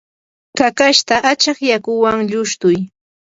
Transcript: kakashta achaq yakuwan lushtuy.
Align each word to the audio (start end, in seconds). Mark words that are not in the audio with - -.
kakashta 0.57 1.15
achaq 1.31 1.57
yakuwan 1.71 2.19
lushtuy. 2.31 2.77